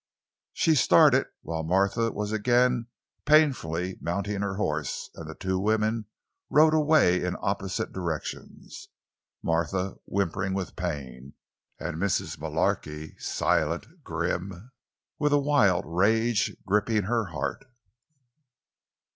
She 0.53 0.73
started 0.73 1.27
while 1.43 1.61
Martha 1.61 2.11
was 2.11 2.31
again 2.31 2.87
painfully 3.27 3.99
mounting 4.01 4.41
her 4.41 4.55
horse, 4.55 5.11
and 5.13 5.29
the 5.29 5.35
two 5.35 5.59
women 5.59 6.07
rode 6.49 6.73
away 6.73 7.23
in 7.23 7.35
opposite 7.39 7.93
directions—Martha 7.93 9.97
whimpering 10.05 10.55
with 10.55 10.75
pain, 10.75 11.35
and 11.79 11.97
Mrs. 11.97 12.39
Mullarky 12.39 13.15
silent, 13.19 14.01
grim, 14.03 14.71
with 15.19 15.33
a 15.33 15.37
wild 15.37 15.83
rage 15.85 16.57
gripping 16.65 17.03
her 17.03 17.25
heart. 17.25 17.63